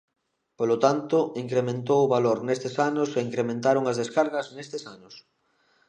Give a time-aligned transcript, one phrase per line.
[0.57, 5.15] Polo tanto, incrementou o valor nestes anos e incrementaron as descargas nestes anos.